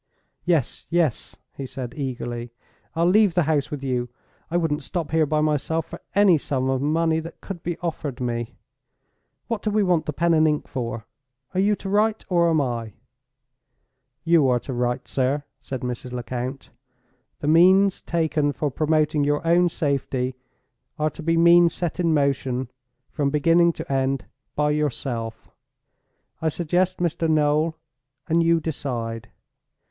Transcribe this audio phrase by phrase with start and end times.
[0.45, 2.51] "Yes, yes!" he said, eagerly;
[2.95, 4.09] "I'll leave the house with you.
[4.49, 8.19] I wouldn't stop here by myself for any sum of money that could be offered
[8.19, 8.57] me.
[9.45, 11.05] What do we want the pen and ink for?
[11.53, 12.93] Are you to write, or am I?"
[14.23, 16.13] "You are to write, sir," said Mrs.
[16.13, 16.71] Lecount.
[17.39, 20.33] "The means taken for promoting your own safety
[20.97, 22.71] are to be means set in motion,
[23.11, 24.25] from beginning to end,
[24.55, 25.51] by yourself.
[26.41, 27.29] I suggest, Mr.
[27.29, 29.29] Noel—and you decide.